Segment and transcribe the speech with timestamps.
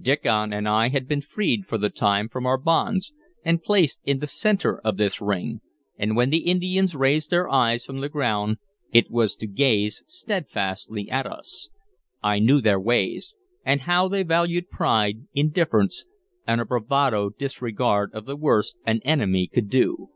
[0.00, 3.12] Diccon and I had been freed for the time from our bonds,
[3.44, 5.60] and placed in the centre of this ring,
[5.98, 8.56] and when the Indians raised their eyes from the ground
[8.94, 11.68] it was to gaze steadfastly at us.
[12.22, 16.06] I knew their ways, and how they valued pride, indifference,
[16.46, 20.08] and a bravado disregard of the worst an enemy could do.